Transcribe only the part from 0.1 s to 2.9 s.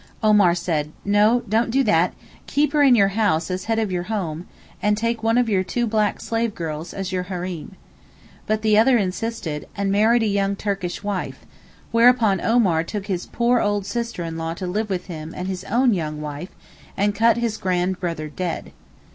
Omar said, 'No, don't do that; keep her